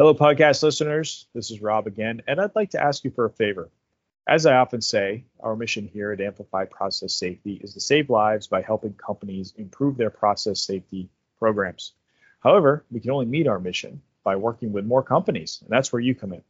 [0.00, 1.26] Hello, podcast listeners.
[1.34, 3.68] This is Rob again, and I'd like to ask you for a favor.
[4.26, 8.46] As I often say, our mission here at Amplify Process Safety is to save lives
[8.46, 11.92] by helping companies improve their process safety programs.
[12.42, 16.00] However, we can only meet our mission by working with more companies, and that's where
[16.00, 16.42] you come in.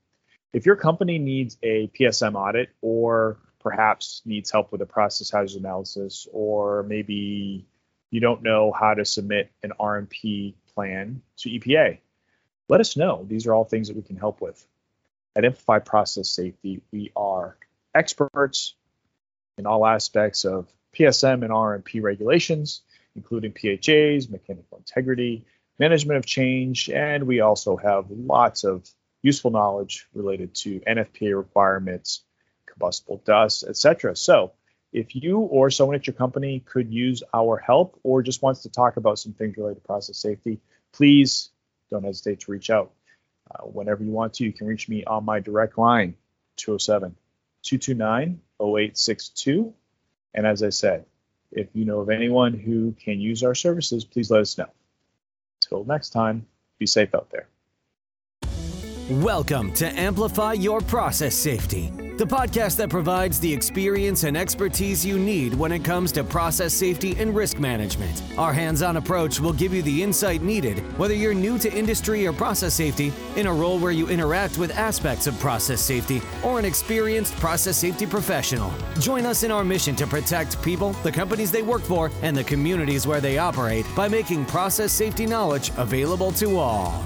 [0.53, 5.59] If your company needs a PSM audit or perhaps needs help with a process hazard
[5.59, 7.67] analysis, or maybe
[8.13, 11.99] you don't know how to submit an RMP plan to EPA,
[12.71, 13.27] let us know.
[13.29, 14.65] These are all things that we can help with.
[15.35, 17.57] At Amplify Process Safety, we are
[17.95, 18.75] experts
[19.59, 22.83] in all aspects of PSM and RMP regulations,
[23.17, 25.45] including PHAs, mechanical integrity,
[25.81, 28.89] management of change, and we also have lots of
[29.21, 32.23] useful knowledge related to NFPA requirements,
[32.67, 34.15] combustible dust, etc.
[34.15, 34.53] So,
[34.93, 38.71] if you or someone at your company could use our help or just wants to
[38.71, 40.61] talk about some things related to process safety,
[40.93, 41.51] please
[41.91, 42.93] don't hesitate to reach out.
[43.51, 46.15] Uh, whenever you want to, you can reach me on my direct line,
[46.57, 47.17] 207
[47.63, 49.75] 229 0862.
[50.35, 51.05] And as I said,
[51.51, 54.71] if you know of anyone who can use our services, please let us know.
[55.65, 56.47] Until next time,
[56.79, 57.49] be safe out there.
[59.11, 65.19] Welcome to Amplify Your Process Safety the podcast that provides the experience and expertise you
[65.19, 68.23] need when it comes to process safety and risk management.
[68.37, 72.27] Our hands on approach will give you the insight needed, whether you're new to industry
[72.27, 76.59] or process safety, in a role where you interact with aspects of process safety, or
[76.59, 78.71] an experienced process safety professional.
[78.99, 82.45] Join us in our mission to protect people, the companies they work for, and the
[82.45, 87.03] communities where they operate by making process safety knowledge available to all.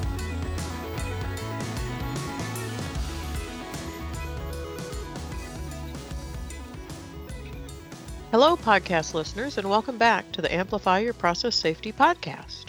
[8.35, 12.65] Hello, podcast listeners, and welcome back to the Amplify Your Process Safety podcast.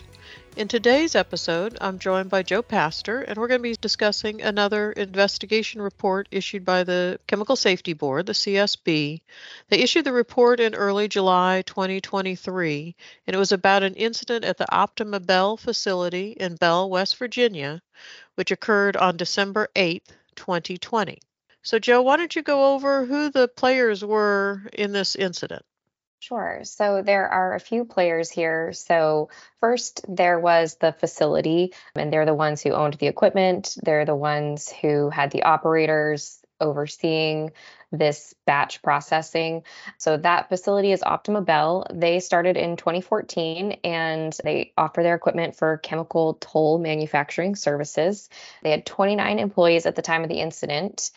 [0.55, 4.91] In today's episode, I'm joined by Jo Pastor, and we're going to be discussing another
[4.91, 9.21] investigation report issued by the Chemical Safety Board, the CSB.
[9.69, 12.95] They issued the report in early July 2023,
[13.25, 17.81] and it was about an incident at the Optima Belle facility in Belle, West Virginia,
[18.35, 20.03] which occurred on December 8,
[20.35, 21.17] 2020.
[21.65, 25.65] So, Jo, why don't you go over who the players were in this incident?
[26.19, 26.61] Sure.
[26.63, 28.71] So there are a few players here.
[28.71, 33.77] So, first, there was the facility, and they're the ones who owned the equipment.
[33.81, 37.51] They're the ones who had the operators overseeing
[37.91, 39.63] this batch processing.
[39.97, 41.87] So, that facility is Optima Belle.
[41.91, 48.29] They started in 2014 and they offer their equipment for chemical toll manufacturing services.
[48.61, 51.11] They had 29 employees at the time of the incident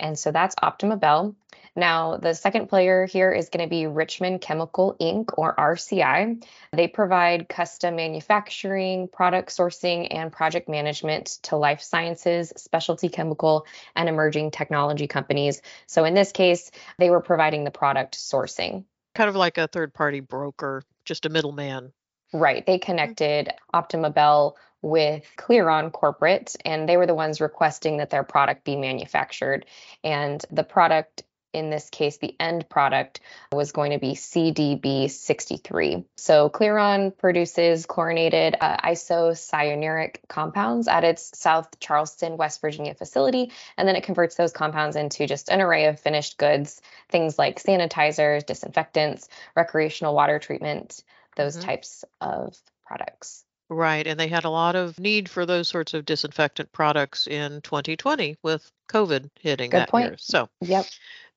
[0.00, 1.34] and so that's Optima Belle.
[1.74, 5.30] Now, the second player here is going to be Richmond Chemical Inc.
[5.38, 6.44] or RCI.
[6.72, 13.66] They provide custom manufacturing, product sourcing, and project management to life sciences, specialty chemical,
[13.96, 15.62] and emerging technology companies.
[15.86, 18.84] So in this case, they were providing the product sourcing.
[19.14, 21.92] Kind of like a third party broker, just a middleman.
[22.32, 22.64] Right.
[22.64, 28.24] They connected Optima Belle with Clearon Corporate, and they were the ones requesting that their
[28.24, 29.66] product be manufactured.
[30.02, 31.22] And the product
[31.52, 33.20] in this case, the end product
[33.52, 36.04] was going to be CDB63.
[36.16, 43.86] So Clearon produces chlorinated uh, isocyanuric compounds at its South Charleston, West Virginia facility, and
[43.86, 48.46] then it converts those compounds into just an array of finished goods, things like sanitizers,
[48.46, 51.02] disinfectants, recreational water treatment,
[51.36, 51.66] those mm-hmm.
[51.66, 52.56] types of
[52.86, 53.44] products.
[53.68, 54.06] Right.
[54.06, 58.36] And they had a lot of need for those sorts of disinfectant products in 2020
[58.42, 60.06] with COVID hitting Good that point.
[60.06, 60.16] year.
[60.18, 60.86] So, yep.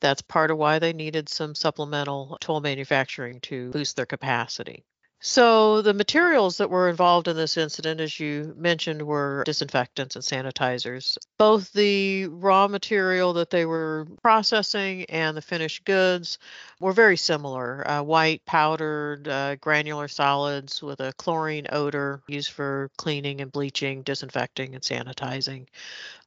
[0.02, 4.84] That's part of why they needed some supplemental toll manufacturing to boost their capacity.
[5.28, 10.24] So, the materials that were involved in this incident, as you mentioned, were disinfectants and
[10.24, 11.18] sanitizers.
[11.40, 16.38] Both the raw material that they were processing and the finished goods
[16.80, 22.92] were very similar uh, white powdered uh, granular solids with a chlorine odor used for
[22.96, 25.66] cleaning and bleaching, disinfecting, and sanitizing.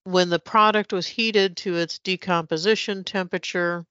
[0.03, 3.87] When the product was heated to its decomposition temperature,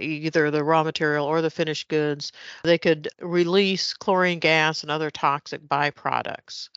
[0.00, 2.32] either the raw material or the finished goods,
[2.64, 6.68] they could release chlorine gas and other toxic byproducts.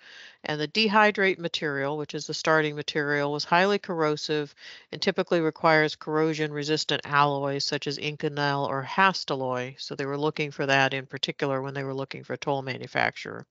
[0.43, 4.53] And the dehydrate material, which is the starting material, was highly corrosive
[4.91, 9.75] and typically requires corrosion resistant alloys such as Inconel or Hastelloy.
[9.79, 12.61] So they were looking for that in particular when they were looking for a toll
[12.61, 13.47] manufacturer.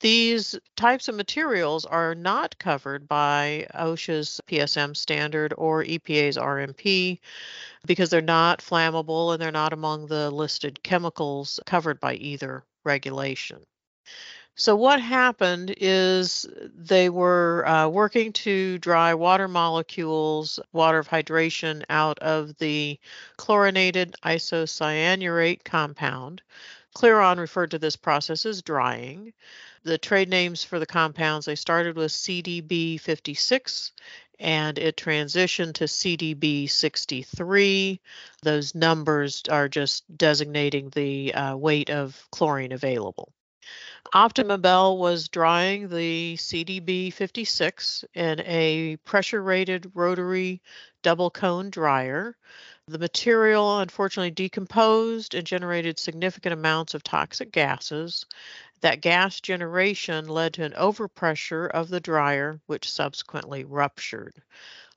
[0.00, 7.18] These types of materials are not covered by OSHA's PSM standard or EPA's RMP
[7.84, 13.66] because they're not flammable and they're not among the listed chemicals covered by either regulation.
[14.54, 16.44] So, what happened is
[16.76, 22.98] they were uh, working to dry water molecules, water of hydration, out of the
[23.36, 26.42] chlorinated isocyanurate compound.
[26.96, 29.32] Clearon referred to this process as drying.
[29.84, 33.92] The trade names for the compounds, they started with CDB 56
[34.40, 38.00] and it transitioned to CDB 63.
[38.42, 43.32] Those numbers are just designating the uh, weight of chlorine available.
[44.14, 50.62] Optima Belle was drying the CDB 56 in a pressure rated rotary
[51.02, 52.36] double cone dryer.
[52.86, 58.24] The material unfortunately decomposed and generated significant amounts of toxic gases.
[58.80, 64.40] That gas generation led to an overpressure of the dryer, which subsequently ruptured.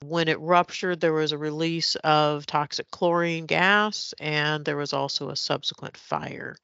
[0.02, 5.30] When it ruptured, there was a release of toxic chlorine gas and there was also
[5.30, 6.56] a subsequent fire.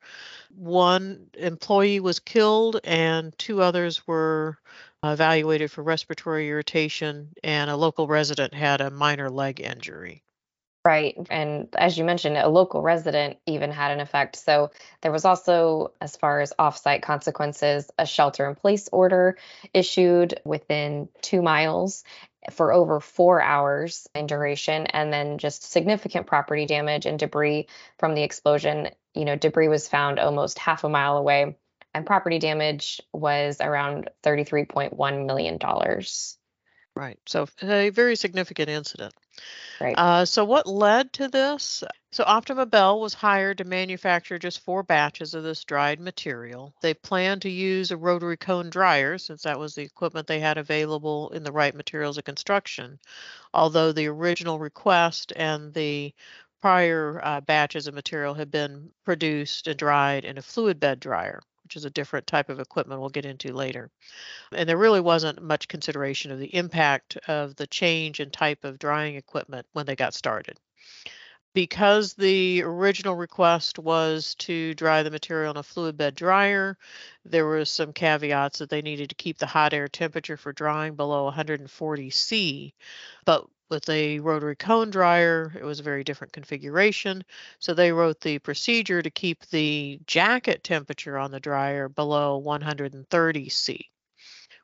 [0.54, 4.58] One employee was killed and two others were
[5.04, 10.22] evaluated for respiratory irritation, and a local resident had a minor leg injury.
[10.88, 11.18] Right.
[11.28, 14.36] And as you mentioned, a local resident even had an effect.
[14.36, 14.70] So
[15.02, 19.36] there was also, as far as offsite consequences, a shelter in place order
[19.74, 22.04] issued within two miles
[22.52, 27.66] for over four hours in duration, and then just significant property damage and debris
[27.98, 28.88] from the explosion.
[29.12, 31.58] You know, debris was found almost half a mile away,
[31.92, 35.58] and property damage was around $33.1 million.
[36.98, 37.20] Right.
[37.26, 39.14] So a very significant incident.
[39.80, 39.96] Right.
[39.96, 41.84] Uh, so what led to this?
[42.10, 46.74] So Optima Bell was hired to manufacture just four batches of this dried material.
[46.82, 50.58] They planned to use a rotary cone dryer since that was the equipment they had
[50.58, 52.98] available in the right materials of construction.
[53.54, 56.12] Although the original request and the
[56.60, 61.40] prior uh, batches of material had been produced and dried in a fluid bed dryer
[61.68, 63.90] which is a different type of equipment we'll get into later.
[64.52, 68.78] And there really wasn't much consideration of the impact of the change in type of
[68.78, 70.58] drying equipment when they got started.
[71.52, 76.78] Because the original request was to dry the material in a fluid bed dryer,
[77.26, 80.94] there were some caveats that they needed to keep the hot air temperature for drying
[80.94, 82.72] below 140 C.
[83.26, 87.24] But with a rotary cone dryer, it was a very different configuration.
[87.58, 93.48] So they wrote the procedure to keep the jacket temperature on the dryer below 130
[93.48, 93.90] C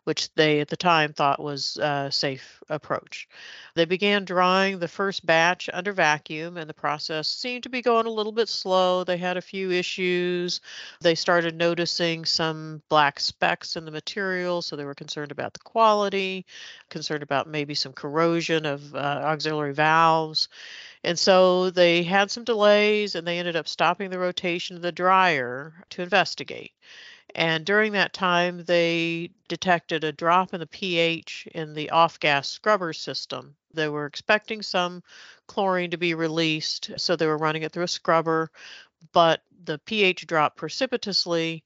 [0.04, 3.28] which they at the time thought was a safe approach.
[3.74, 8.06] They began drying the first batch under vacuum, and the process seemed to be going
[8.06, 9.04] a little bit slow.
[9.04, 10.60] They had a few issues.
[11.00, 15.60] They started noticing some black specks in the material, so they were concerned about the
[15.60, 16.46] quality,
[16.90, 20.48] concerned about maybe some corrosion of uh, auxiliary valves.
[21.02, 24.92] And so they had some delays and they ended up stopping the rotation of the
[24.92, 26.72] dryer to investigate.
[27.34, 32.48] And during that time, they detected a drop in the pH in the off gas
[32.48, 33.56] scrubber system.
[33.72, 35.02] They were expecting some
[35.46, 38.50] chlorine to be released, so they were running it through a scrubber,
[39.12, 41.64] but the pH dropped precipitously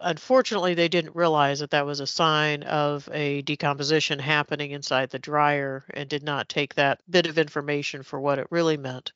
[0.00, 5.18] unfortunately, they didn't realize that that was a sign of a decomposition happening inside the
[5.18, 9.12] dryer and did not take that bit of information for what it really meant.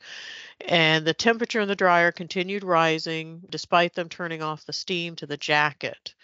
[0.67, 5.27] And the temperature in the dryer continued rising despite them turning off the steam to
[5.27, 6.15] the jacket.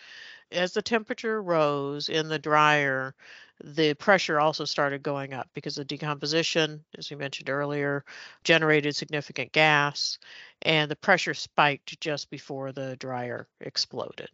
[0.50, 3.14] As the temperature rose in the dryer,
[3.62, 8.04] the pressure also started going up because the decomposition, as we mentioned earlier,
[8.44, 10.18] generated significant gas
[10.62, 14.30] and the pressure spiked just before the dryer exploded.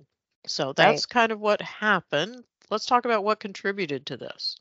[0.46, 1.08] So that's right.
[1.08, 2.44] kind of what happened.
[2.70, 4.56] Let's talk about what contributed to this.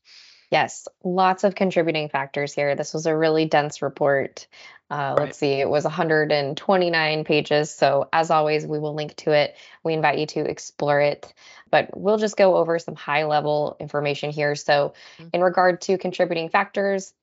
[0.53, 2.75] Yes, lots of contributing factors here.
[2.75, 4.45] This was a really dense report.
[4.91, 5.25] Uh, right.
[5.25, 7.73] Let's see, it was 129 pages.
[7.73, 9.55] So, as always, we will link to it.
[9.83, 11.33] We invite you to explore it,
[11.71, 14.53] but we'll just go over some high level information here.
[14.53, 15.29] So, mm-hmm.
[15.33, 17.13] in regard to contributing factors,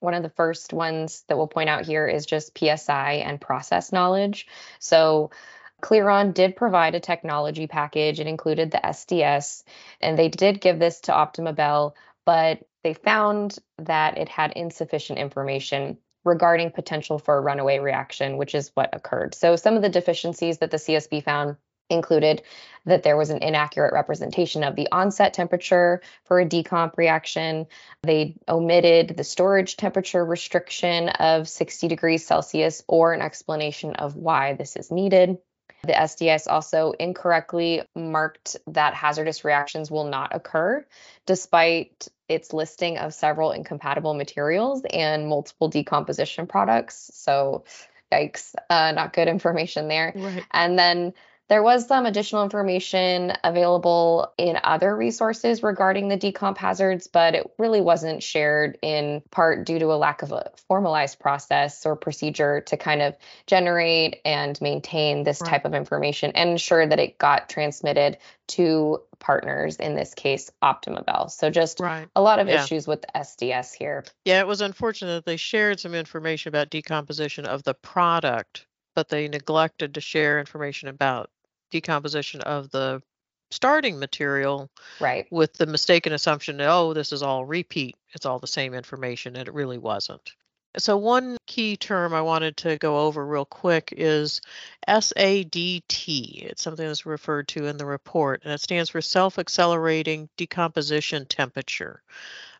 [0.00, 3.92] one of the first ones that we'll point out here is just PSI and process
[3.92, 4.46] knowledge.
[4.78, 5.32] So,
[5.80, 8.20] Clearon did provide a technology package.
[8.20, 9.64] It included the SDS,
[10.00, 11.94] and they did give this to Optima Belle,
[12.24, 18.54] but they found that it had insufficient information regarding potential for a runaway reaction, which
[18.54, 19.34] is what occurred.
[19.34, 21.56] So some of the deficiencies that the CSB found
[21.88, 22.42] included
[22.86, 27.66] that there was an inaccurate representation of the onset temperature for a decomp reaction.
[28.02, 34.54] They omitted the storage temperature restriction of 60 degrees Celsius or an explanation of why
[34.54, 35.38] this is needed.
[35.82, 40.84] The SDS also incorrectly marked that hazardous reactions will not occur,
[41.26, 47.10] despite its listing of several incompatible materials and multiple decomposition products.
[47.14, 47.64] So,
[48.12, 50.12] yikes, uh, not good information there.
[50.14, 50.44] Right.
[50.50, 51.14] And then
[51.50, 57.50] There was some additional information available in other resources regarding the decomp hazards, but it
[57.58, 62.60] really wasn't shared in part due to a lack of a formalized process or procedure
[62.60, 63.16] to kind of
[63.48, 65.50] generate and maintain this right.
[65.50, 71.02] type of information and ensure that it got transmitted to partners, in this case, Optima
[71.02, 71.30] Belle.
[71.30, 72.06] So just right.
[72.14, 72.62] a lot of yeah.
[72.62, 74.04] issues with SDS here.
[74.24, 79.08] Yeah, it was unfortunate that they shared some information about decomposition of the product, but
[79.08, 81.28] they neglected to share information about
[81.70, 83.02] decomposition of the
[83.50, 85.26] starting material right.
[85.30, 89.36] with the mistaken assumption that oh this is all repeat it's all the same information
[89.36, 90.32] and it really wasn't.
[90.78, 94.40] So one key term i wanted to go over real quick is
[94.88, 101.26] sadt it's something that's referred to in the report and it stands for self-accelerating decomposition
[101.26, 102.02] temperature.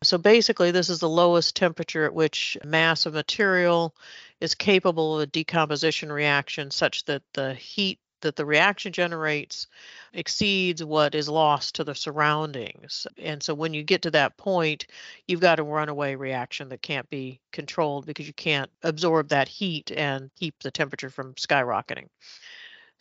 [0.03, 3.95] So basically this is the lowest temperature at which mass of material
[4.41, 9.67] is capable of a decomposition reaction such that the heat that the reaction generates
[10.13, 13.07] exceeds what is lost to the surroundings.
[13.19, 14.87] And so when you get to that point,
[15.27, 19.91] you've got a runaway reaction that can't be controlled because you can't absorb that heat
[19.93, 22.09] and keep the temperature from skyrocketing.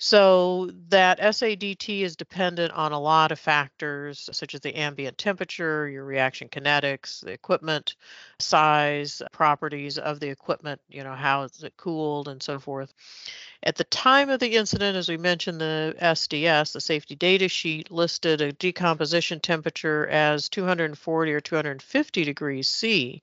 [0.02, 5.90] So that SADT is dependent on a lot of factors such as the ambient temperature,
[5.90, 7.98] your reaction kinetics, the equipment
[8.40, 12.94] size, properties of the equipment, you know, how is it cooled and so forth.
[13.62, 17.92] At the time of the incident, as we mentioned, the SDS, the safety data sheet,
[17.92, 23.22] listed a decomposition temperature as 240 or 250 degrees C.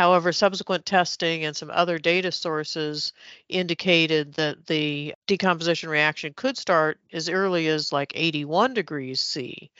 [0.00, 3.12] However, subsequent testing and some other data sources
[3.50, 9.70] indicated that the decomposition reaction could start as early as like 81 degrees C,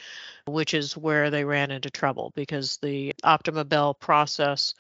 [0.47, 4.75] which is where they ran into trouble because the Optima Belle process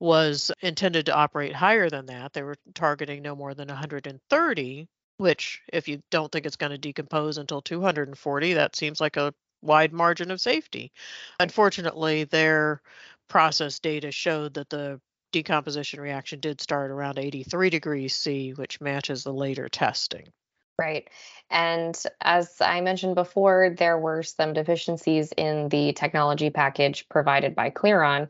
[0.00, 2.32] was intended to operate higher than that.
[2.32, 6.78] They were targeting no more than 130, which, if you don't think it's going to
[6.78, 10.90] decompose until 240, that seems like a wide margin of safety.
[11.38, 12.82] Unfortunately, their
[13.28, 15.00] process data showed that the
[15.32, 20.28] decomposition reaction did start around 83 degrees C, which matches the later testing.
[20.78, 21.08] Right.
[21.50, 27.70] And as I mentioned before, there were some deficiencies in the technology package provided by
[27.70, 28.28] Clearon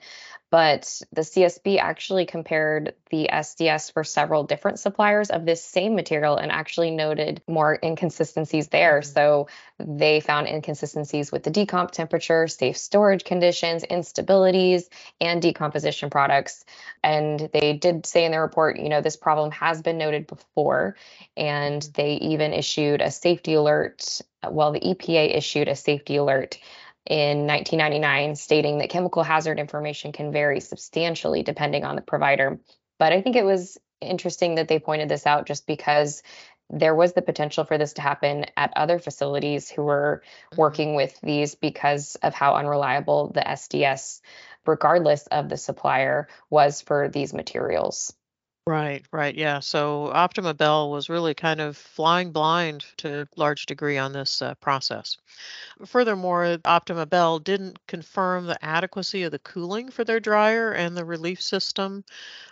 [0.53, 6.37] but the CSB actually compared the SDS for several different suppliers of this same material
[6.37, 9.01] and actually noted more inconsistencies there.
[9.01, 9.15] Mm-hmm.
[9.15, 14.91] So they found inconsistencies with the decomp temperature, safe storage conditions, instabilities,
[15.23, 16.67] and decomposition products.
[17.03, 20.97] And they did say in their report, you know, this problem has been noted before,
[21.35, 21.93] and mm-hmm.
[21.95, 24.21] they even issued a safety alert.
[24.47, 26.59] Well, the EPA issued a safety alert
[27.07, 32.61] in 1999 stating that chemical hazard information can vary substantially depending on the provider.
[32.99, 36.23] But I think it was interesting that they pointed this out just because
[36.71, 40.61] there was the potential for this to happen at other facilities who were mm-hmm.
[40.61, 44.21] working with these because of how unreliable the SDS,
[44.67, 48.15] regardless of the supplier, was for these materials.
[48.65, 49.35] Right, right.
[49.35, 49.59] Yeah.
[49.59, 54.41] So Optima Belle was really kind of flying blind to a large degree on this
[54.41, 55.17] uh, process.
[55.87, 61.05] Furthermore, Optima Belle didn't confirm the adequacy of the cooling for their dryer and the
[61.05, 62.05] relief system.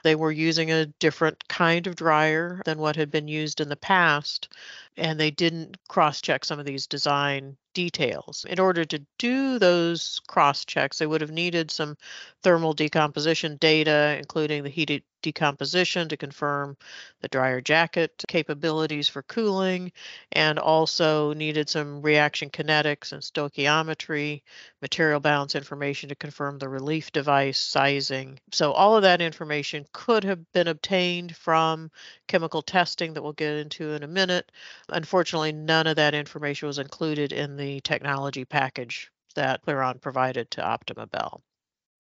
[0.02, 3.76] They were using a different kind of dryer than what had been used in the
[3.76, 4.48] past,
[4.96, 8.44] and they didn't cross check some of these design details.
[8.48, 11.96] In order to do those cross checks, they would have needed some
[12.42, 16.76] thermal decomposition data, including the heated decomposition to confirm
[17.20, 19.92] the dryer jacket capabilities for cooling,
[20.32, 24.42] and also needed some reaction kinetics and stoichiometry,
[24.80, 28.38] material balance information to confirm the relief device sizing.
[28.50, 31.90] So, all of that information could have been obtained from
[32.26, 34.50] chemical testing that we'll get into in a minute.
[34.92, 40.62] Unfortunately, none of that information was included in the technology package that Clearon provided to
[40.62, 41.42] Optima Belle.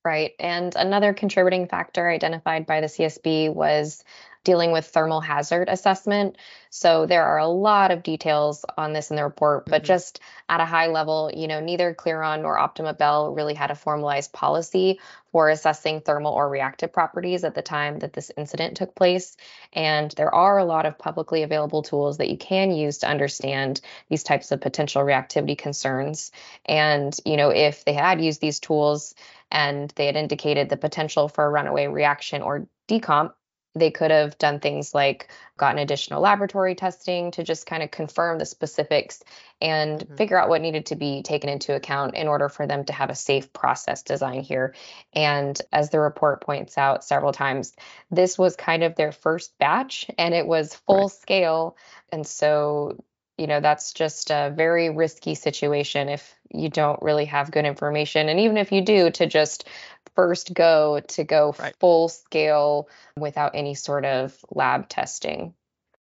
[0.02, 0.32] Right.
[0.40, 4.02] And another contributing factor identified by the CSB was
[4.42, 6.36] dealing with thermal hazard assessment.
[6.70, 9.88] So there are a lot of details on this in the report, but mm-hmm.
[9.88, 13.74] just at a high level, you know, neither Clearon nor Optima Belle really had a
[13.74, 14.98] formalized policy
[15.30, 19.36] for assessing thermal or reactive properties at the time that this incident took place.
[19.74, 23.80] And there are a lot of publicly available tools that you can use to understand
[24.08, 26.32] these types of potential reactivity concerns.
[26.64, 29.14] And, you know, if they had used these tools,
[29.50, 33.32] and they had indicated the potential for a runaway reaction or decomp,
[33.74, 38.38] they could have done things like gotten additional laboratory testing to just kind of confirm
[38.38, 39.22] the specifics
[39.60, 40.16] and mm-hmm.
[40.16, 43.10] figure out what needed to be taken into account in order for them to have
[43.10, 44.74] a safe process design here.
[45.12, 47.72] And as the report points out several times,
[48.10, 51.12] this was kind of their first batch and it was full right.
[51.12, 51.76] scale.
[52.10, 52.98] And so
[53.40, 58.28] you know, that's just a very risky situation if you don't really have good information.
[58.28, 59.66] And even if you do, to just
[60.14, 61.74] first go to go right.
[61.80, 65.54] full scale without any sort of lab testing.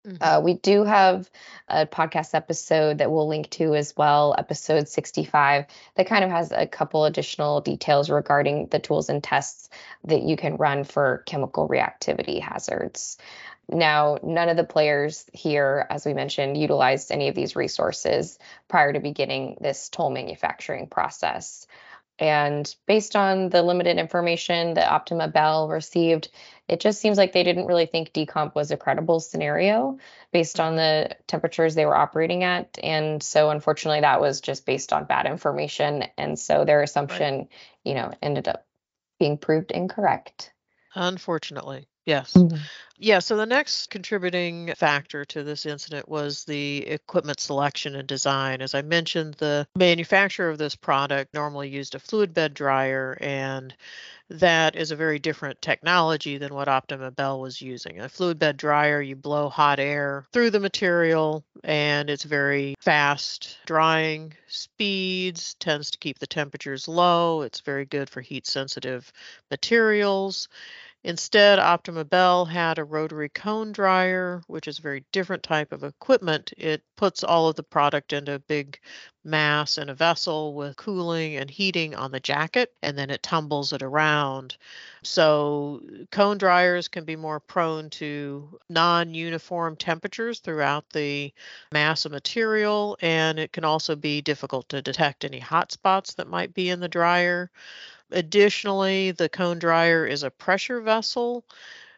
[0.07, 0.17] Mm-hmm.
[0.21, 1.29] Uh, we do have
[1.69, 5.67] a podcast episode that we'll link to as well, episode 65,
[5.97, 9.69] that kind of has a couple additional details regarding the tools and tests
[10.05, 13.19] that you can run for chemical reactivity hazards.
[13.69, 18.93] Now, none of the players here, as we mentioned, utilized any of these resources prior
[18.93, 21.67] to beginning this toll manufacturing process.
[22.19, 26.31] And based on the limited information that Optima Belle received,
[26.67, 29.99] it just seems like they didn't really think decomp was a credible scenario
[30.33, 32.79] based on the temperatures they were operating at.
[32.83, 36.05] And so, unfortunately, that was just based on bad information.
[36.17, 37.49] And so their assumption, right.
[37.85, 38.67] you know, ended up
[39.19, 40.55] being proved incorrect.
[40.95, 41.87] Unfortunately.
[42.07, 42.33] Yes.
[42.35, 42.57] Mm-hmm.
[42.99, 43.19] Yeah.
[43.19, 48.63] So the next contributing factor to this incident was the equipment selection and design.
[48.63, 53.75] As I mentioned, the manufacturer of this product normally used a fluid bed dryer, and
[54.31, 58.01] that is a very different technology than what Optima Belle was using.
[58.01, 63.59] A fluid bed dryer, you blow hot air through the material, and it's very fast
[63.67, 67.43] drying speeds, tends to keep the temperatures low.
[67.43, 69.13] It's very good for heat sensitive
[69.51, 70.49] materials.
[71.07, 75.85] Instead, Optima Belle had a rotary cone dryer, which is a very different type of
[75.85, 76.53] equipment.
[76.59, 78.81] It puts all of the product into a big
[79.23, 83.73] mass in a vessel with cooling and heating on the jacket, and then it tumbles
[83.73, 84.57] it around.
[85.05, 91.33] So, cone dryers can be more prone to non uniform temperatures throughout the
[91.71, 96.27] mass of material, and it can also be difficult to detect any hot spots that
[96.27, 97.53] might be in the dryer.
[98.11, 101.45] Additionally, the cone dryer is a pressure vessel,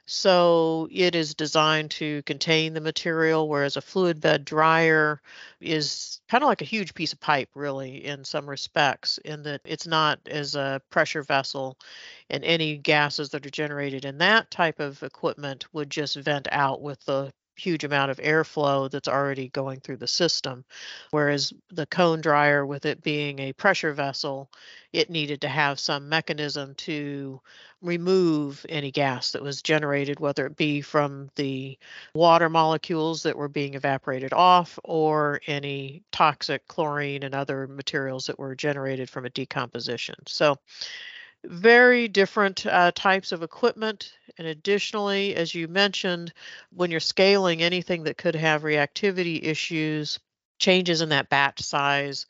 [0.07, 5.21] so it is designed to contain the material, whereas a fluid bed dryer
[5.61, 9.61] is kind of like a huge piece of pipe, really, in some respects, in that
[9.65, 11.79] it's not as a pressure vessel,
[12.31, 16.81] and any gases that are generated in that type of equipment would just vent out
[16.83, 20.65] with the huge amount of airflow that's already going through the system.
[21.11, 24.51] Whereas the cone dryer, with it being a pressure vessel,
[24.93, 27.41] it needed to have some mechanism to
[27.83, 31.79] remove any gas that was generated, whether it be from the
[32.15, 38.39] water molecules that were being evaporated off or any toxic chlorine and other materials that
[38.39, 40.17] were generated from a decomposition.
[40.27, 40.57] So
[41.45, 44.13] very different uh, types of equipment.
[44.39, 46.33] And additionally, as you mentioned,
[46.73, 50.19] when you're scaling anything that could have reactivity issues,
[50.59, 52.27] changes in that batch size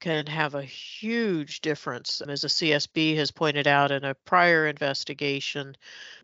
[0.00, 5.76] can have a huge difference, as the CSB has pointed out in a prior investigation.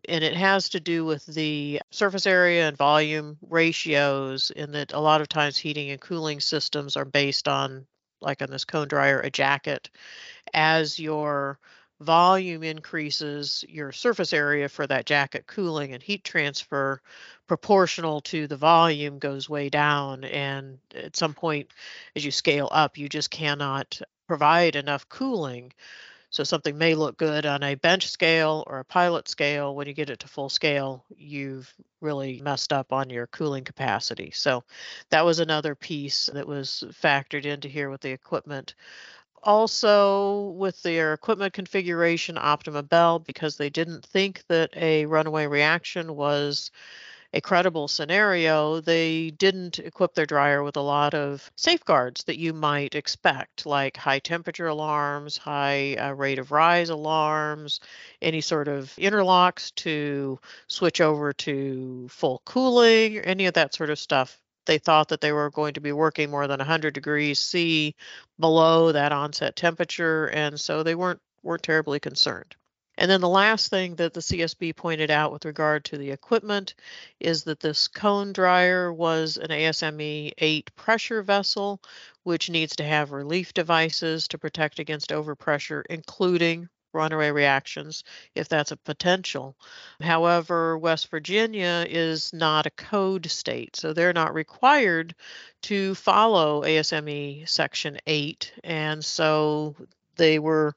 [0.07, 4.99] And it has to do with the surface area and volume ratios, in that a
[4.99, 7.85] lot of times heating and cooling systems are based on,
[8.21, 9.89] like on this cone dryer, a jacket.
[10.53, 11.57] As your
[12.01, 17.01] volume increases, your surface area for that jacket cooling and heat transfer
[17.47, 20.23] proportional to the volume goes way down.
[20.23, 21.69] And at some point,
[22.15, 25.71] as you scale up, you just cannot provide enough cooling.
[26.31, 29.75] So something may look good on a bench scale or a pilot scale.
[29.75, 34.31] When you get it to full scale, you've really messed up on your cooling capacity.
[34.31, 34.63] So
[35.09, 38.75] that was another piece that was factored into here with the equipment
[39.43, 46.15] also with their equipment configuration optima belle because they didn't think that a runaway reaction
[46.15, 46.71] was
[47.33, 52.53] a credible scenario they didn't equip their dryer with a lot of safeguards that you
[52.53, 57.79] might expect like high temperature alarms high uh, rate of rise alarms
[58.21, 63.97] any sort of interlocks to switch over to full cooling any of that sort of
[63.99, 67.95] stuff they thought that they were going to be working more than 100 degrees C
[68.39, 72.55] below that onset temperature, and so they weren't weren't terribly concerned.
[72.97, 76.75] And then the last thing that the CSB pointed out with regard to the equipment
[77.19, 81.81] is that this cone dryer was an ASME 8 pressure vessel,
[82.23, 88.03] which needs to have relief devices to protect against overpressure, including runaway reactions
[88.35, 89.55] if that's a potential.
[90.01, 95.15] However, West Virginia is not a code state, so they're not required
[95.63, 98.53] to follow ASME Section 8.
[98.63, 99.75] And so
[100.15, 100.75] they were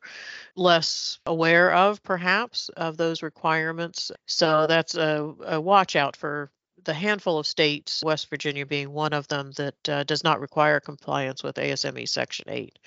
[0.56, 4.10] less aware of, perhaps, of those requirements.
[4.26, 6.50] So that's a, a watch out for
[6.84, 10.80] the handful of states, West Virginia being one of them, that uh, does not require
[10.80, 12.78] compliance with ASME Section 8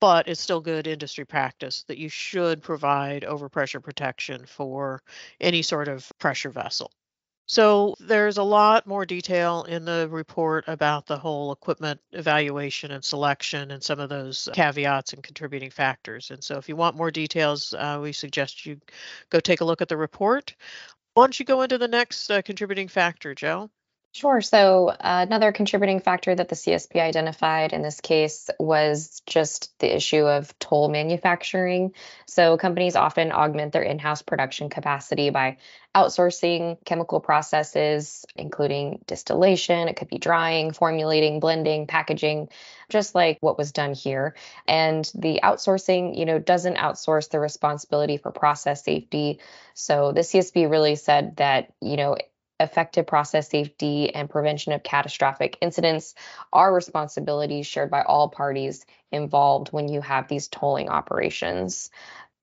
[0.00, 5.02] but it's still good industry practice that you should provide overpressure protection for
[5.40, 6.90] any sort of pressure vessel.
[7.46, 13.04] So there's a lot more detail in the report about the whole equipment evaluation and
[13.04, 16.30] selection and some of those caveats and contributing factors.
[16.30, 18.80] And so if you want more details, uh, we suggest you
[19.28, 20.54] go take a look at the report.
[21.12, 23.70] Why don't you go into the next uh, contributing factor, Jo?
[24.16, 24.40] Sure.
[24.40, 29.92] So, uh, another contributing factor that the CSB identified in this case was just the
[29.92, 31.92] issue of toll manufacturing.
[32.24, 35.56] So, companies often augment their in house production capacity by
[35.96, 42.50] outsourcing chemical processes, including distillation, it could be drying, formulating, blending, packaging,
[42.88, 44.36] just like what was done here.
[44.68, 49.40] And the outsourcing, you know, doesn't outsource the responsibility for process safety.
[49.74, 52.16] So, the CSB really said that, you know,
[52.64, 56.14] effective process safety and prevention of catastrophic incidents
[56.52, 61.90] are responsibilities shared by all parties involved when you have these tolling operations.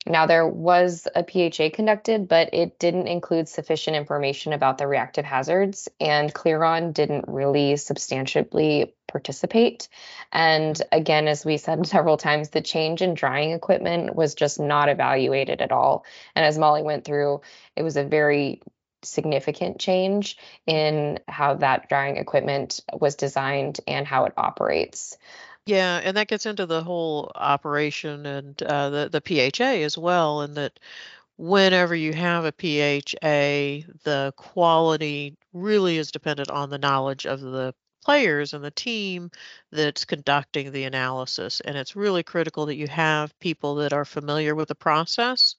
[0.07, 5.25] Now, there was a PHA conducted, but it didn't include sufficient information about the reactive
[5.25, 9.89] hazards, and Clearon didn't really substantially participate.
[10.31, 14.89] And again, as we said several times, the change in drying equipment was just not
[14.89, 16.03] evaluated at all.
[16.35, 17.41] And as Molly went through,
[17.75, 18.61] it was a very
[19.03, 25.17] significant change in how that drying equipment was designed and how it operates.
[25.65, 30.41] Yeah, and that gets into the whole operation and uh, the the PHA as well,
[30.41, 30.79] and that
[31.37, 37.73] whenever you have a PHA, the quality really is dependent on the knowledge of the
[38.03, 39.31] players and the team
[39.71, 41.59] that's conducting the analysis.
[41.61, 45.55] And it's really critical that you have people that are familiar with the process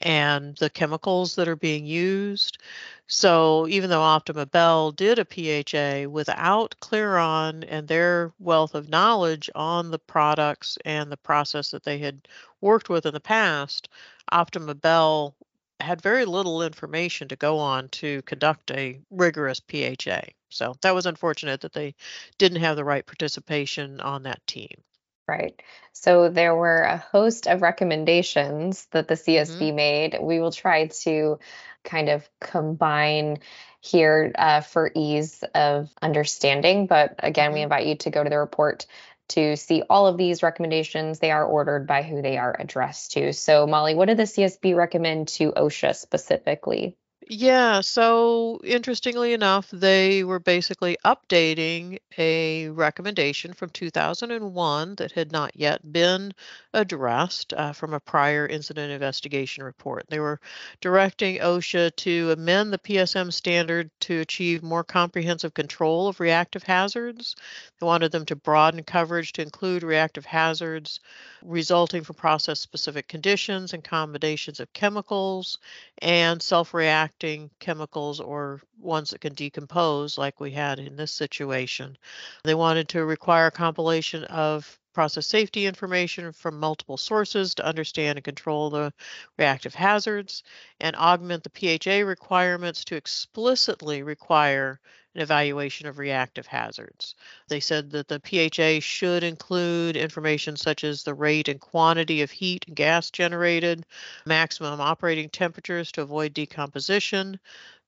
[0.00, 2.58] and the chemicals that are being used.
[3.06, 9.50] So even though Optima Belle did a PHA without Clearon and their wealth of knowledge
[9.54, 12.28] on the products and the process that they had
[12.60, 13.88] worked with in the past,
[14.30, 15.34] Optima Belle
[15.80, 20.22] had very little information to go on to conduct a rigorous PHA.
[20.50, 21.94] So that was unfortunate that they
[22.38, 24.82] didn't have the right participation on that team.
[25.28, 25.62] Right.
[25.92, 29.76] So there were a host of recommendations that the CSB mm-hmm.
[29.76, 30.18] made.
[30.20, 31.38] We will try to
[31.84, 33.38] kind of combine
[33.80, 36.86] here uh, for ease of understanding.
[36.86, 37.64] But again, we mm-hmm.
[37.64, 38.86] invite you to go to the report
[39.30, 41.18] to see all of these recommendations.
[41.18, 43.32] They are ordered by who they are addressed to.
[43.32, 46.96] So, Molly, what did the CSB recommend to OSHA specifically?
[47.32, 55.54] Yeah, so interestingly enough, they were basically updating a recommendation from 2001 that had not
[55.54, 56.34] yet been
[56.74, 60.06] addressed uh, from a prior incident investigation report.
[60.08, 60.40] They were
[60.80, 67.36] directing OSHA to amend the PSM standard to achieve more comprehensive control of reactive hazards.
[67.78, 70.98] They wanted them to broaden coverage to include reactive hazards
[71.42, 75.58] resulting from process specific conditions and combinations of chemicals
[75.98, 76.74] and self
[77.22, 81.96] reacting chemicals or ones that can decompose, like we had in this situation.
[82.44, 88.24] They wanted to require compilation of process safety information from multiple sources to understand and
[88.24, 88.92] control the
[89.38, 90.42] reactive hazards,
[90.80, 94.80] and augment the PHA requirements to explicitly require
[95.14, 97.14] an evaluation of reactive hazards.
[97.48, 102.30] They said that the PHA should include information such as the rate and quantity of
[102.30, 103.84] heat and gas generated,
[104.24, 107.40] maximum operating temperatures to avoid decomposition,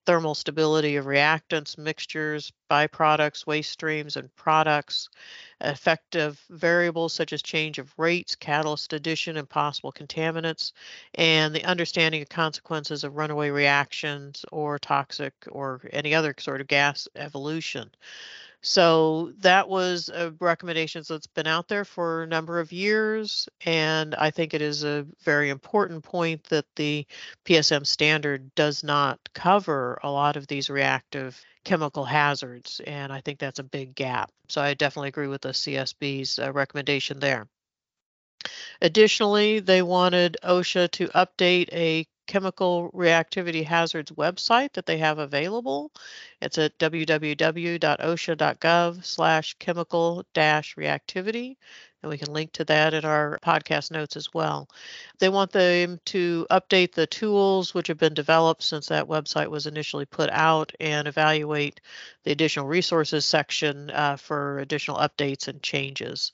[0.06, 5.08] thermal stability of reactants, mixtures, byproducts, waste streams, and products,
[5.60, 10.72] effective variables such as change of rates, catalyst addition, and possible contaminants,
[11.14, 16.66] and the understanding of consequences of runaway reactions or toxic or any other sort of
[16.66, 17.90] gas evolution.
[18.64, 24.14] So that was a recommendation that's been out there for a number of years, and
[24.14, 27.05] I think it is a very important point that the
[27.44, 33.40] PSM standard does not cover a lot of these reactive chemical hazards, and I think
[33.40, 34.31] that's a big gap.
[34.48, 37.48] So I definitely agree with the CSB's uh, recommendation there.
[38.81, 45.92] Additionally, they wanted OSHA to update a chemical reactivity hazards website that they have available.
[46.40, 47.85] It's at www.osha.gov
[49.04, 51.56] slash chemical dash reactivity.
[52.02, 54.68] And we can link to that in our podcast notes as well.
[55.18, 59.66] They want them to update the tools which have been developed since that website was
[59.66, 61.80] initially put out and evaluate
[62.24, 66.32] the additional resources section uh, for additional updates and changes.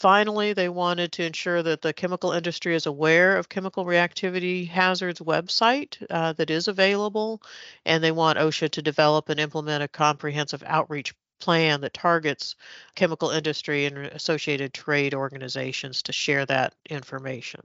[0.00, 5.20] Finally, they wanted to ensure that the chemical industry is aware of chemical reactivity hazards
[5.20, 7.40] website uh, that is available,
[7.84, 12.56] and they want OSHA to develop and implement a comprehensive outreach plan that targets
[12.94, 17.60] chemical industry and associated trade organizations to share that information.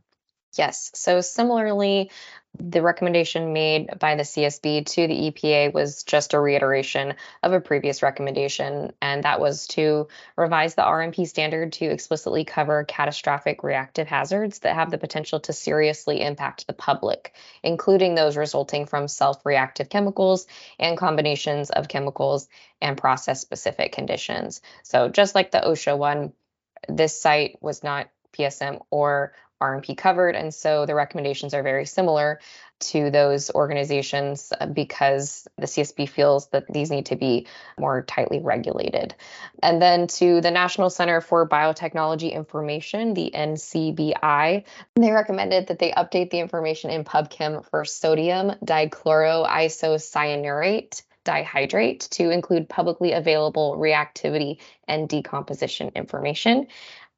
[0.56, 0.92] Yes.
[0.94, 2.12] So similarly,
[2.58, 7.60] the recommendation made by the CSB to the EPA was just a reiteration of a
[7.60, 14.08] previous recommendation, and that was to revise the RMP standard to explicitly cover catastrophic reactive
[14.08, 19.46] hazards that have the potential to seriously impact the public, including those resulting from self
[19.46, 20.48] reactive chemicals
[20.80, 22.48] and combinations of chemicals
[22.82, 24.62] and process specific conditions.
[24.84, 26.34] So, just like the OSHA one,
[26.88, 30.36] this site was not PSM or RMP covered.
[30.36, 32.40] And so the recommendations are very similar
[32.78, 37.48] to those organizations uh, because the CSB feels that these need to be
[37.80, 39.16] more tightly regulated.
[39.64, 44.66] And then to the National Center for Biotechnology Information, the NCBI,
[44.96, 52.70] they recommended that they update the information in PubChem for sodium dichloroisocyanurate dihydrate to include
[52.70, 56.68] publicly available reactivity and decomposition information.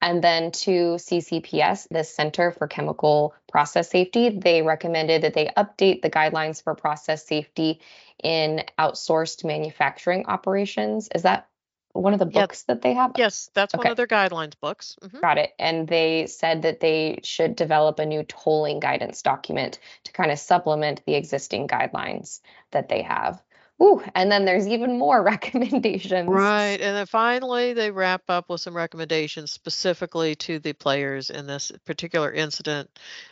[0.02, 6.02] And then to CCPS, the Center for Chemical Process Safety, they recommended that they update
[6.02, 7.82] the guidelines for process safety
[8.24, 11.10] in outsourced manufacturing operations.
[11.14, 11.48] Is that
[11.94, 13.14] one of the books that they have?
[13.18, 13.80] Yes, that's okay.
[13.80, 14.98] one of their guidelines books.
[15.02, 15.20] Mm-hmm.
[15.20, 15.54] Got it.
[15.58, 20.38] And they said that they should develop a new tolling guidance document to kind of
[20.40, 23.42] supplement the existing guidelines that they have.
[23.82, 26.28] Ooh, and then there's even more recommendations.
[26.28, 26.80] Right.
[26.82, 31.72] And then finally, they wrap up with some recommendations specifically to the players in this
[31.86, 32.90] particular incident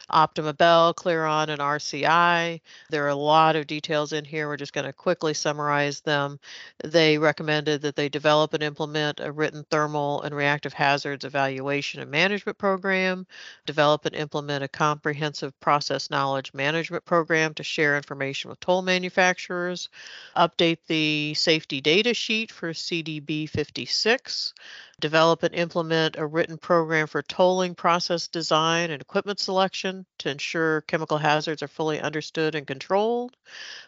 [0.10, 2.62] Optima Belle, Clearon, and RCI.
[2.92, 4.48] There are a lot of details in here.
[4.48, 6.40] We're just going to quickly summarize them.
[6.84, 12.12] They recommended that they develop and implement a written thermal and reactive hazards evaluation and
[12.12, 13.26] management program,
[13.66, 19.90] develop and implement a comprehensive process knowledge management program to share information with toll manufacturers
[20.36, 24.54] update the safety data sheet for CDB 56,
[25.00, 30.82] develop and implement a written program for tolling process design and equipment selection to ensure
[30.82, 33.36] chemical hazards are fully understood and controlled,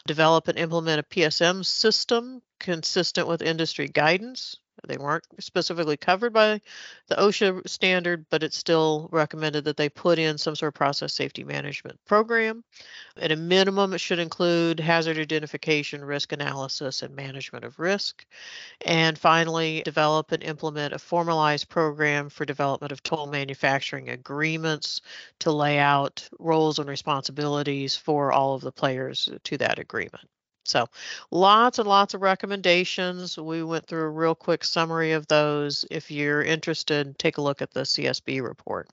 [0.05, 6.61] develop and implement a PSM system consistent with industry guidance, they weren't specifically covered by
[7.07, 11.13] the OSHA standard, but it's still recommended that they put in some sort of process
[11.13, 12.63] safety management program.
[13.17, 18.25] At a minimum, it should include hazard identification, risk analysis, and management of risk.
[18.85, 25.01] And finally, develop and implement a formalized program for development of toll manufacturing agreements
[25.39, 30.27] to lay out roles and responsibilities for all of the players to that agreement.
[30.67, 30.87] So
[31.31, 33.37] lots and lots of recommendations.
[33.37, 35.85] We went through a real quick summary of those.
[35.89, 38.89] If you're interested, take a look at the CSB report.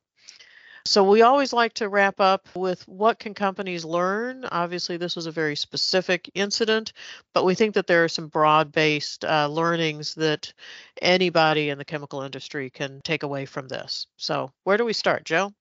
[0.86, 4.44] So we always like to wrap up with what can companies learn?
[4.44, 6.92] Obviously, this was a very specific incident,
[7.32, 10.52] but we think that there are some broad-based uh, learnings that
[11.00, 14.06] anybody in the chemical industry can take away from this.
[14.18, 15.54] So where do we start, Jo?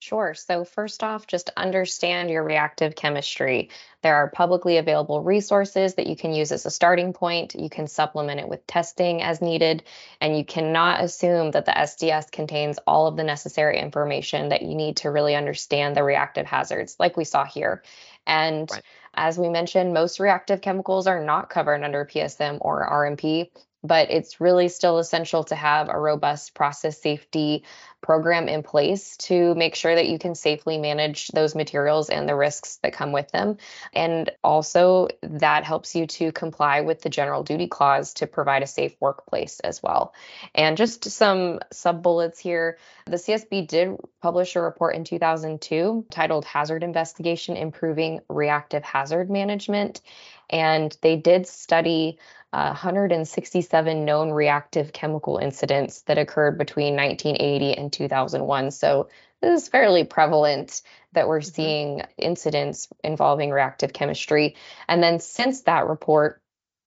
[0.00, 0.32] Sure.
[0.32, 3.68] So, first off, just understand your reactive chemistry.
[4.00, 7.54] There are publicly available resources that you can use as a starting point.
[7.54, 9.82] You can supplement it with testing as needed,
[10.18, 14.74] and you cannot assume that the SDS contains all of the necessary information that you
[14.74, 17.82] need to really understand the reactive hazards, like we saw here.
[18.26, 18.82] And right.
[19.12, 23.50] as we mentioned, most reactive chemicals are not covered under PSM or RMP
[23.82, 27.64] but it's really still essential to have a robust process safety
[28.00, 32.34] program in place to make sure that you can safely manage those materials and the
[32.34, 33.58] risks that come with them.
[33.92, 38.66] And also, that helps you to comply with the general duty clause to provide a
[38.66, 40.14] safe workplace as well.
[40.54, 42.78] And just some sub bullets here
[43.10, 50.00] the CSB did publish a report in 2002 titled Hazard Investigation Improving Reactive Hazard Management.
[50.48, 52.18] And they did study
[52.50, 58.70] 167 known reactive chemical incidents that occurred between 1980 and 2001.
[58.72, 59.08] So
[59.40, 60.82] this is fairly prevalent
[61.12, 61.54] that we're mm-hmm.
[61.54, 64.56] seeing incidents involving reactive chemistry.
[64.88, 66.42] And then since that report,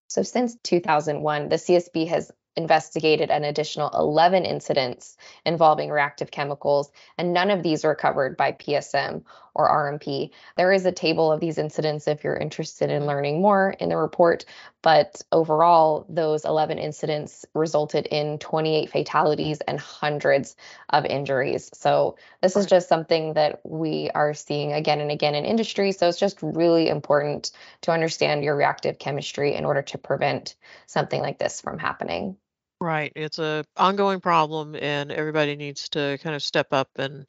[0.07, 7.33] so since 2001, the CSB has investigated an additional 11 incidents involving reactive chemicals, and
[7.33, 9.23] none of these were covered by PSM
[9.55, 10.31] or RMP.
[10.57, 13.97] There is a table of these incidents if you're interested in learning more in the
[13.97, 14.45] report,
[14.81, 20.55] but overall, those 11 incidents resulted in 28 fatalities and hundreds
[20.89, 21.69] of injuries.
[21.73, 25.91] So, this is just something that we are seeing again and again in industry.
[25.91, 30.55] So, it's just really important to understand your reactive chemistry in order to prevent
[30.87, 32.37] something like this from happening.
[32.83, 33.13] Right.
[33.15, 37.25] It's a ongoing problem and everybody needs to kind of step up and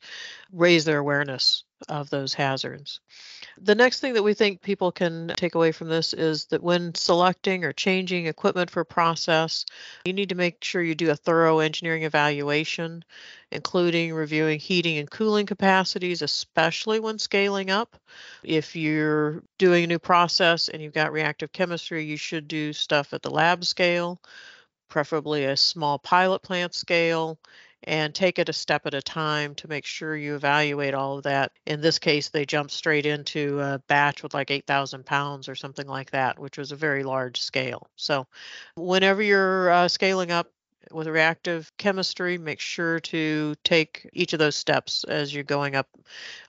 [0.52, 2.98] raise their awareness of those hazards.
[3.60, 6.92] The next thing that we think people can take away from this is that when
[6.96, 9.64] selecting or changing equipment for process,
[10.04, 13.04] you need to make sure you do a thorough engineering evaluation,
[13.52, 17.96] including reviewing heating and cooling capacities, especially when scaling up.
[18.42, 23.14] If you're doing a new process and you've got reactive chemistry, you should do stuff
[23.14, 24.20] at the lab scale,
[24.88, 27.38] preferably a small pilot plant scale
[27.86, 31.24] and take it a step at a time to make sure you evaluate all of
[31.24, 31.52] that.
[31.66, 35.86] In this case, they jumped straight into a batch with like 8,000 pounds or something
[35.86, 37.86] like that, which was a very large scale.
[37.96, 38.26] So,
[38.76, 40.50] whenever you're uh, scaling up,
[40.92, 45.88] with reactive chemistry, make sure to take each of those steps as you're going up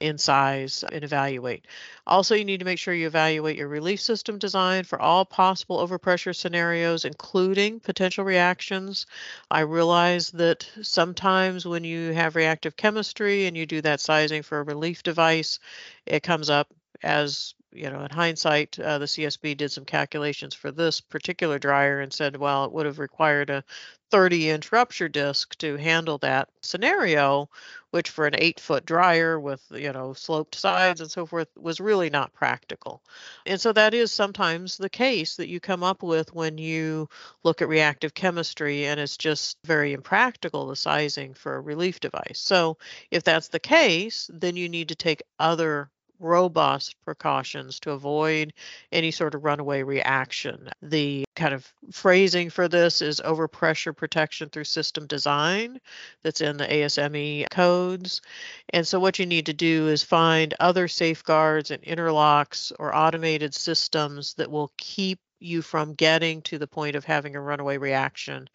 [0.00, 1.66] in size and evaluate.
[2.06, 5.78] Also, you need to make sure you evaluate your relief system design for all possible
[5.78, 9.06] overpressure scenarios, including potential reactions.
[9.50, 14.60] I realize that sometimes when you have reactive chemistry and you do that sizing for
[14.60, 15.58] a relief device,
[16.06, 16.68] it comes up
[17.02, 22.00] as you know, in hindsight, uh, the CSB did some calculations for this particular dryer
[22.00, 23.64] and said, well, it would have required a
[24.10, 27.48] 30 inch rupture disc to handle that scenario,
[27.90, 31.80] which for an eight foot dryer with, you know, sloped sides and so forth was
[31.80, 33.02] really not practical.
[33.46, 37.08] And so that is sometimes the case that you come up with when you
[37.42, 42.38] look at reactive chemistry and it's just very impractical, the sizing for a relief device.
[42.38, 42.78] So
[43.10, 48.52] if that's the case, then you need to take other robust precautions to avoid
[48.92, 50.68] any sort of runaway reaction.
[50.82, 55.80] The kind of phrasing for this is overpressure protection through system design
[56.22, 58.22] that's in the ASME codes.
[58.70, 63.54] And so what you need to do is find other safeguards and interlocks or automated
[63.54, 68.48] systems that will keep you from getting to the point of having a runaway reaction.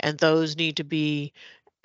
[0.00, 1.32] And those need to be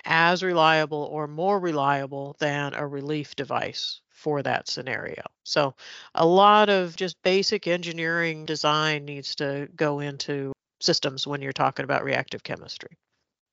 [0.04, 5.22] as reliable or more reliable than a relief device for that scenario.
[5.44, 5.74] So
[6.14, 11.84] a lot of just basic engineering design needs to go into systems when you're talking
[11.84, 12.98] about reactive chemistry.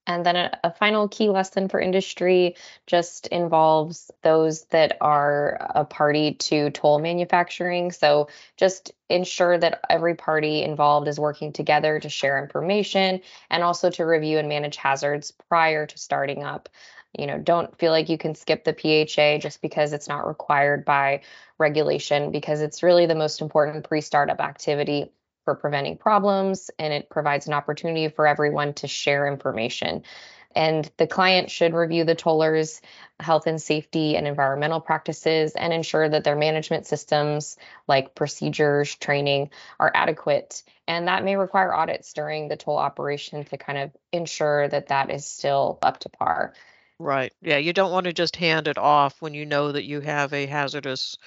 [0.07, 5.83] And then a, a, final key lesson for industry just involves those that are a
[5.83, 7.91] party to toll manufacturing.
[7.91, 13.89] So just ensure that every party involved is working together to share information and also
[13.91, 16.69] to review and manage hazards prior to starting up
[17.17, 20.85] you know don't feel like you can skip the PHA just because it's not required
[20.85, 21.21] by
[21.57, 25.11] regulation because it's really the most important pre-startup activity
[25.45, 30.03] for preventing problems and it provides an opportunity for everyone to share information.
[30.53, 32.81] And the client should review the tollers
[33.19, 39.51] health and safety and environmental practices and ensure that their management systems like procedures training
[39.79, 40.63] are adequate.
[40.87, 45.11] And that may require audits during the toll operation to kind of ensure that that
[45.11, 46.53] is still up to par
[46.99, 47.31] Right.
[47.41, 50.33] Yeah, you don't want to just hand it off when you know that you have
[50.33, 51.17] a hazardous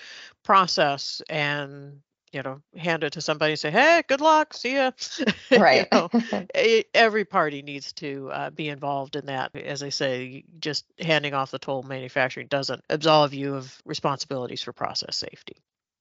[0.42, 2.00] process and
[2.32, 4.92] you know hand it to somebody and say hey good luck see ya.
[5.50, 5.88] Right.
[5.92, 10.84] you know, every party needs to uh, be involved in that as i say just
[10.98, 15.56] handing off the toll manufacturing doesn't absolve you of responsibilities for process safety.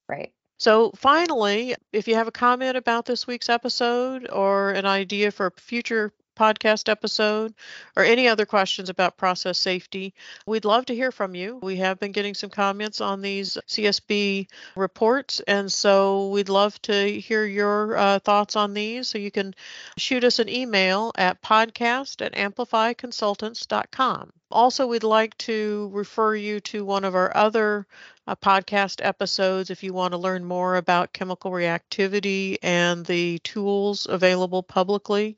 [0.08, 0.32] Right.
[0.60, 5.46] So, finally, if you have a comment about this week's episode or an idea for
[5.48, 7.54] a future podcast episode
[7.98, 10.14] or any other questions about process safety,
[10.46, 11.60] we'd love to hear from you.
[11.62, 17.20] We have been getting some comments on these CSB reports, and so we'd love to
[17.20, 19.10] hear your uh, thoughts on these.
[19.10, 19.54] So you can
[19.98, 24.32] shoot us an email at podcast at amplifyconsultants.com.
[24.52, 27.86] Also, we'd like to refer you to one of our other
[28.30, 34.06] uh, podcast episodes if you want to learn more about chemical reactivity and the tools
[34.08, 35.36] available publicly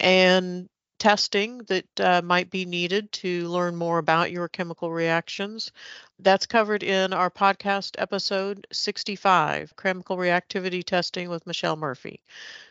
[0.00, 0.68] and
[0.98, 5.72] testing that uh, might be needed to learn more about your chemical reactions.
[6.18, 12.20] That's covered in our podcast episode 65, Chemical Reactivity Testing with Michelle Murphy.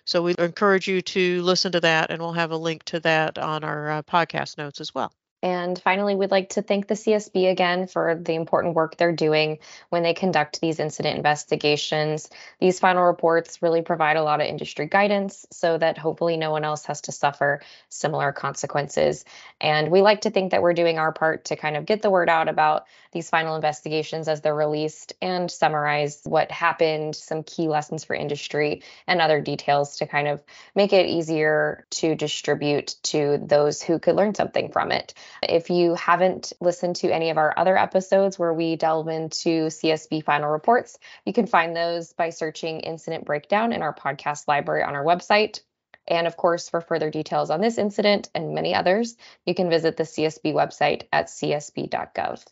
[0.06, 3.38] So we encourage you to listen to that, and we'll have a link to that
[3.38, 5.12] on our uh, podcast notes as well.
[5.46, 9.60] And finally, we'd like to thank the CSB again for the important work they're doing
[9.90, 12.32] when they conduct these incident investigations.
[12.60, 16.64] These final reports really provide a lot of industry guidance so that hopefully no one
[16.64, 19.24] else has to suffer similar consequences.
[19.62, 22.10] And we like to think that we're doing our part to kind of get the
[22.10, 27.68] word out about these final investigations as they're released and summarize what happened, some key
[27.68, 33.38] lessons for industry, and other details to kind of make it easier to distribute to
[33.46, 35.14] those who could learn something from it.
[35.42, 40.24] If you haven't listened to any of our other episodes where we delve into CSB
[40.24, 44.96] final reports, you can find those by searching incident breakdown in our podcast library on
[44.96, 45.62] our website.
[46.08, 49.16] And of course, for further details on this incident and many others,
[49.46, 52.46] you can visit the CSB website at csb.gov.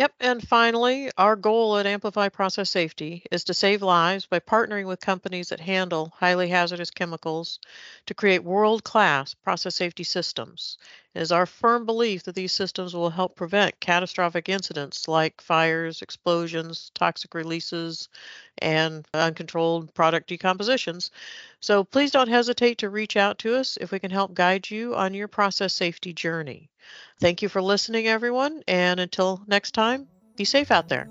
[0.00, 0.14] Yep.
[0.20, 4.98] And finally, our goal at Amplify Process Safety is to save lives by partnering with
[5.00, 7.60] companies that handle highly hazardous chemicals
[8.06, 10.78] to create world class process safety systems.
[11.14, 16.02] It is our firm belief that these systems will help prevent catastrophic incidents like fires,
[16.02, 18.08] explosions, toxic releases,
[18.58, 21.10] and uncontrolled product decompositions.
[21.60, 24.96] So please don't hesitate to reach out to us if we can help guide you
[24.96, 26.70] on your process safety journey.
[27.20, 28.62] Thank you for listening, everyone.
[28.66, 31.10] And until next time, be safe out there.